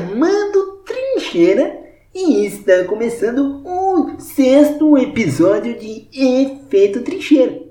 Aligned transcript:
Armando 0.00 0.82
Trincheira 0.86 1.78
e 2.14 2.46
está 2.46 2.84
começando 2.84 3.62
o 3.66 4.18
sexto 4.18 4.96
episódio 4.96 5.78
de 5.78 6.08
Efeito 6.10 7.02
Trincheira. 7.02 7.62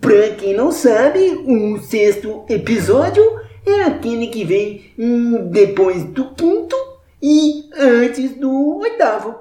Pra 0.00 0.34
quem 0.34 0.52
não 0.52 0.72
sabe, 0.72 1.20
o 1.46 1.78
sexto 1.78 2.44
episódio 2.48 3.22
é 3.64 3.82
aquele 3.84 4.26
que 4.26 4.44
vem 4.44 4.92
hum, 4.98 5.48
depois 5.48 6.02
do 6.02 6.34
quinto 6.34 6.74
e 7.22 7.70
antes 7.78 8.34
do 8.34 8.78
oitavo. 8.78 9.36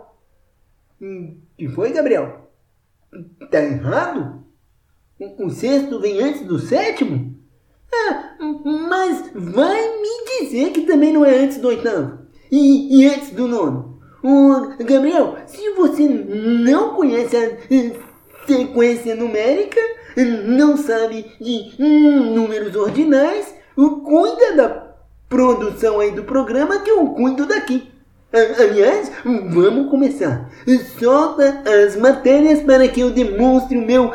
Hum, 1.02 1.40
que 1.58 1.68
foi, 1.68 1.91
Gabriel? 1.91 2.48
Tá 3.50 3.60
errado? 3.60 4.46
O 5.40 5.50
sexto 5.50 6.00
vem 6.00 6.22
antes 6.22 6.41
do 6.41 6.60
sétimo? 6.60 7.41
Ah, 7.94 8.36
mas 8.90 9.31
vai 9.34 9.81
me 10.02 10.40
dizer 10.40 10.72
que 10.72 10.82
também 10.82 11.12
não 11.13 11.26
é 11.26 11.40
antes 11.40 11.58
do 11.58 11.68
oitavo 11.68 12.20
e, 12.52 12.99
e 12.99 13.05
antes 13.08 13.32
do 13.32 13.48
nono. 13.48 13.99
Ô, 14.23 14.84
Gabriel, 14.84 15.38
se 15.48 15.72
você 15.72 16.08
não 16.08 16.96
conhece 16.96 17.35
a 17.35 17.58
sequência 18.46 19.16
numérica, 19.16 19.80
não 20.46 20.77
sabe 20.77 21.26
de 21.40 21.73
números 21.80 22.76
ordinais, 22.76 23.55
cuida 23.76 24.55
da 24.55 24.70
produção 25.27 25.99
aí 25.99 26.12
do 26.12 26.23
programa 26.23 26.79
que 26.82 26.91
eu 26.91 27.07
cuido 27.07 27.46
daqui. 27.46 27.90
Aliás, 28.34 29.12
vamos 29.26 29.90
começar. 29.90 30.49
Solta 30.99 31.63
as 31.84 31.96
matérias 31.96 32.62
para 32.62 32.88
que 32.88 33.01
eu 33.01 33.10
demonstre 33.10 33.77
o 33.77 33.85
meu 33.85 34.12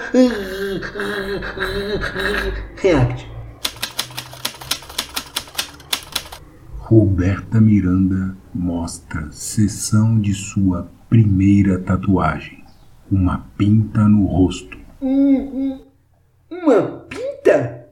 react. 2.77 3.36
Roberta 6.89 7.61
Miranda 7.61 8.37
mostra 8.55 9.27
sessão 9.33 10.21
de 10.21 10.33
sua 10.33 10.89
primeira 11.11 11.81
tatuagem. 11.81 12.63
Uma 13.11 13.45
pinta 13.59 14.03
no 14.03 14.25
rosto. 14.27 14.79
uma 16.49 16.83
pinta? 17.09 17.89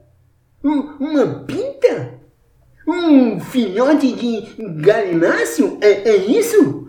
uma 0.63 1.43
pinta? 1.45 2.21
Um 2.87 3.37
filhote 3.41 4.13
de 4.13 4.63
galináceo? 4.79 5.77
É, 5.81 6.11
é 6.11 6.15
isso? 6.15 6.87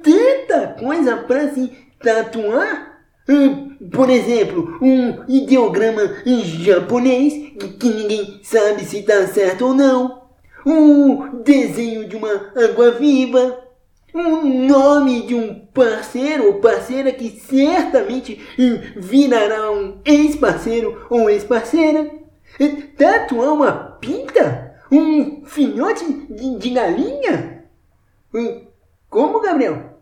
Tanta 0.00 0.76
coisa 0.78 1.16
para 1.16 1.52
se 1.54 1.72
tatuar? 2.00 3.00
Por 3.90 4.08
exemplo, 4.08 4.78
um 4.80 5.24
ideograma 5.26 6.02
japonês 6.44 7.32
que 7.80 7.88
ninguém 7.88 8.38
sabe 8.44 8.84
se 8.84 8.98
está 8.98 9.26
certo 9.26 9.66
ou 9.66 9.74
não 9.74 10.27
um 10.68 11.42
desenho 11.42 12.06
de 12.06 12.14
uma 12.14 12.52
água-viva, 12.54 13.58
um 14.14 14.66
nome 14.66 15.22
de 15.22 15.34
um 15.34 15.66
parceiro 15.66 16.46
ou 16.46 16.60
parceira 16.60 17.10
que 17.10 17.30
certamente 17.30 18.38
virará 18.96 19.70
um 19.70 20.00
ex-parceiro 20.04 21.06
ou 21.08 21.30
ex-parceira, 21.30 22.10
tatuar 22.96 23.54
uma 23.54 23.72
pinta, 23.72 24.74
um 24.92 25.44
filhote 25.46 26.04
de, 26.30 26.58
de 26.58 26.70
galinha. 26.70 27.64
Como, 29.08 29.40
Gabriel? 29.40 29.98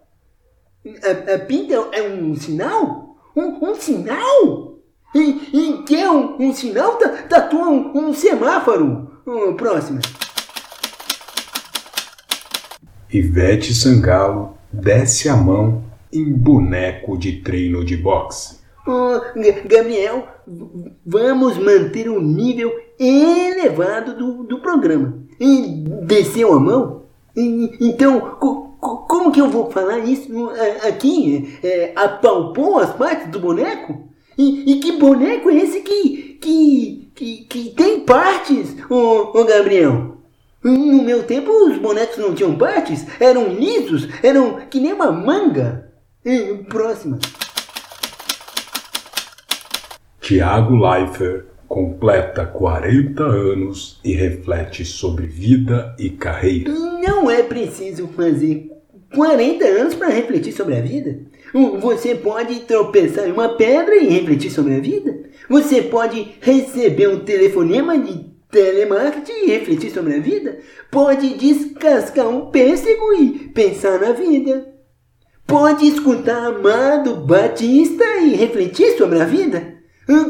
A, 0.85 1.35
a, 1.35 1.39
pinta 1.41 1.75
é 1.93 2.03
um 2.03 2.35
sinal? 2.35 3.17
Um, 3.37 3.71
um 3.71 3.75
sinal? 3.75 4.79
E, 5.15 5.21
e 5.21 5.83
que 5.85 5.97
é 5.97 6.11
um, 6.11 6.37
um 6.41 6.53
sinal? 6.53 6.97
Tatua 7.29 7.69
um, 7.69 8.09
um 8.09 8.13
semáforo. 8.13 9.13
próxima. 9.57 10.01
Ivete 13.13 13.73
Sangalo 13.75 14.57
desce 14.73 15.29
a 15.29 15.37
mão 15.37 15.85
em 16.13 16.33
boneco 16.33 17.17
de 17.17 17.41
treino 17.41 17.85
de 17.85 17.97
boxe. 17.97 18.59
Oh, 18.87 19.21
Gabriel, 19.67 20.27
vamos 21.05 21.59
manter 21.59 22.09
o 22.09 22.21
nível 22.21 22.73
elevado 22.99 24.17
do, 24.17 24.45
do 24.45 24.61
programa. 24.61 25.19
E 25.41 25.85
desceu 26.05 26.53
a 26.53 26.61
mão? 26.61 27.03
E, 27.37 27.77
então, 27.81 28.21
co, 28.21 28.77
co, 28.81 28.99
como 29.09 29.33
que 29.33 29.41
eu 29.41 29.49
vou 29.49 29.71
falar 29.71 29.99
isso 29.99 30.31
aqui? 30.87 31.59
É, 31.63 31.93
apalpou 31.95 32.79
as 32.79 32.95
partes 32.95 33.29
do 33.29 33.41
boneco? 33.41 34.09
E, 34.39 34.73
e, 34.73 34.81
que 34.81 34.93
boneco 34.93 35.51
é 35.51 35.57
esse 35.57 35.81
que, 35.81 36.39
que, 36.41 37.11
que, 37.15 37.37
que 37.45 37.71
tem 37.71 38.01
partes, 38.01 38.77
ô 38.91 39.45
Gabriel? 39.45 40.16
No 40.67 41.01
meu 41.05 41.23
tempo, 41.23 41.49
os 41.69 41.79
bonecos 41.79 42.19
não 42.19 42.35
tinham 42.35 42.59
partes, 42.59 43.07
eram 43.21 43.55
lisos, 43.55 44.09
eram 44.21 44.59
que 44.69 44.81
nem 44.81 44.93
uma 44.93 45.13
manga. 45.13 45.93
Próxima. 46.69 47.21
Tiago 50.21 50.75
Leifert 50.75 51.45
completa 51.69 52.45
40 52.45 53.23
anos 53.23 54.01
e 54.05 54.13
reflete 54.13 54.85
sobre 54.85 55.29
vida 55.29 55.95
e 56.01 56.11
carreira. 56.11 56.73
Não 56.73 57.31
é 57.31 57.45
preciso 57.45 58.09
fazer 58.09 58.69
40 59.15 59.65
anos 59.65 59.95
para 59.95 60.09
refletir 60.09 60.53
sobre 60.53 60.75
a 60.77 60.81
vida. 60.81 61.21
Você 61.81 62.17
pode 62.17 62.59
tropeçar 62.63 63.29
em 63.29 63.33
uma 63.33 63.51
pedra 63.51 63.95
e 63.95 64.09
refletir 64.09 64.51
sobre 64.51 64.75
a 64.75 64.81
vida. 64.81 65.17
Você 65.49 65.81
pode 65.81 66.35
receber 66.41 67.09
um 67.09 67.21
telefonema 67.21 67.97
de 67.97 68.35
telemarketing 68.57 69.45
e 69.45 69.51
refletir 69.51 69.91
sobre 69.91 70.17
a 70.17 70.19
vida, 70.19 70.59
pode 70.91 71.35
descascar 71.35 72.27
um 72.27 72.51
pêssego 72.51 73.13
e 73.13 73.51
pensar 73.51 74.01
na 74.01 74.13
vida. 74.13 74.67
Pode 75.47 75.87
escutar 75.87 76.47
Amado 76.47 77.17
Batista 77.17 78.05
e 78.23 78.35
refletir 78.35 78.97
sobre 78.97 79.21
a 79.21 79.27
vida. 79.27 79.75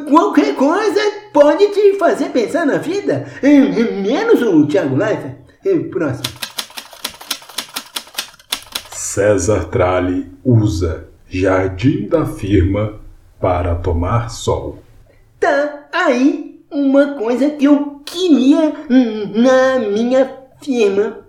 Qualquer 0.09 0.57
coisa 0.57 1.01
pode 1.33 1.69
te 1.69 1.93
fazer 1.99 2.31
pensar 2.31 2.67
na 2.67 2.79
vida, 2.79 3.27
menos 4.03 4.43
o 4.43 4.67
Thiago 4.67 4.97
Leifert. 4.97 5.37
Próximo. 5.93 6.35
César 8.91 9.67
Tralli 9.67 10.33
usa 10.45 11.09
Jardim 11.29 12.09
da 12.09 12.27
Firma 12.27 13.01
para 13.41 13.77
tomar 13.77 14.31
sol. 14.31 14.83
Tá 15.39 15.87
aí 15.93 16.46
uma 16.77 17.15
coisa 17.15 17.51
que 17.51 17.65
eu 17.65 18.01
queria 18.05 18.73
na 19.35 19.79
minha 19.89 20.31
firma. 20.61 21.27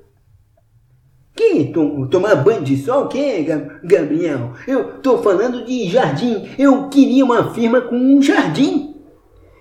Que? 1.36 1.72
Tomar 2.10 2.36
banho 2.38 2.64
de 2.64 2.78
sol? 2.78 3.08
Que, 3.08 3.46
Gabriel? 3.84 4.54
Eu 4.68 5.00
tô 5.02 5.20
falando 5.20 5.66
de 5.66 5.88
jardim. 5.88 6.50
Eu 6.58 6.90
queria 6.90 7.24
uma 7.24 7.54
firma 7.54 7.82
com 7.82 7.96
um 7.96 8.22
jardim. 8.22 8.96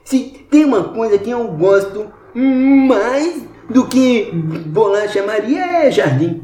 Se 0.05 0.47
tem 0.51 0.65
uma 0.65 0.85
coisa 0.85 1.19
que 1.19 1.31
eu 1.31 1.49
gosto 1.49 2.07
mais 2.35 3.45
do 3.69 3.87
que 3.87 4.31
bolacha 4.67 5.23
Maria 5.25 5.85
é 5.85 5.91
jardim. 5.91 6.43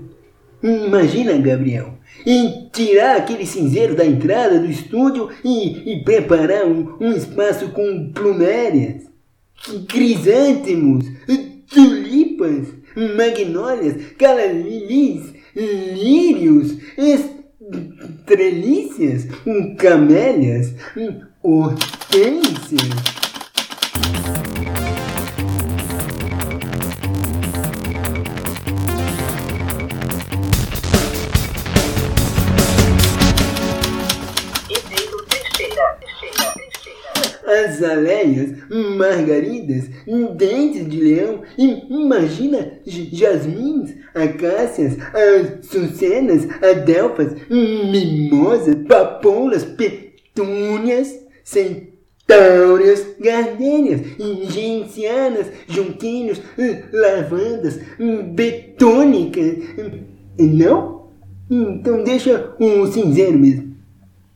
Imagina, 0.63 1.33
Gabriel, 1.39 1.95
em 2.27 2.69
tirar 2.73 3.17
aquele 3.17 3.47
cinzeiro 3.47 3.97
da 3.97 4.05
entrada 4.05 4.59
do 4.59 4.67
estúdio 4.67 5.29
e, 5.45 5.93
e 5.93 6.05
preparar 6.05 6.67
um, 6.67 6.97
um 7.01 7.13
espaço 7.13 7.71
com 7.71 8.13
plumérias 8.13 9.12
crisântemos, 9.89 11.05
tulipas, 11.73 12.69
magnólias, 13.17 13.97
calalilis, 14.19 15.33
lírios, 15.55 16.77
estrelícias, 18.27 19.27
camélias, 19.79 20.75
hortênsias. 21.43 22.91
Azaleias, 37.53 38.51
margaridas, 38.97 39.85
dentes 40.37 40.89
de 40.89 41.01
leão, 41.01 41.43
imagina 41.59 42.81
jasmins, 42.87 43.91
acácias, 44.15 44.97
açucenas, 45.15 46.47
adelfas, 46.63 47.35
mimosas, 47.49 48.75
papoulas, 48.89 49.65
petúnias, 49.65 51.15
centáureas, 51.45 53.07
gardênias, 53.21 54.01
gencianas, 54.49 55.47
junquinhos, 55.67 56.41
lavandas, 56.93 57.79
betônicas. 58.33 59.57
Não? 60.39 61.09
Então 61.51 62.03
deixa 62.03 62.55
o 62.59 62.87
cinzeiro 62.87 63.39
mesmo. 63.39 63.72